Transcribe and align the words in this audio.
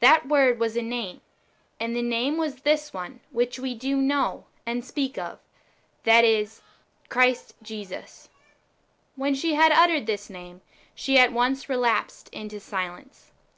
That 0.00 0.28
w^ord 0.28 0.58
was 0.58 0.76
a 0.76 0.82
name, 0.82 1.22
and 1.80 1.96
the 1.96 2.02
name 2.02 2.36
was 2.36 2.56
this 2.56 2.92
one 2.92 3.20
which 3.30 3.58
we 3.58 3.74
do 3.74 3.96
know 3.96 4.44
and 4.66 4.84
speak 4.84 5.16
of, 5.16 5.38
viz. 6.04 6.60
Christ 7.08 7.54
Jesus. 7.62 8.28
When 9.16 9.34
she 9.34 9.54
had 9.54 9.72
uttered 9.72 10.04
this 10.04 10.28
name, 10.28 10.60
she 10.94 11.18
at 11.18 11.32
once 11.32 11.70
relapsed 11.70 12.28
into 12.34 12.60
silence. 12.60 13.32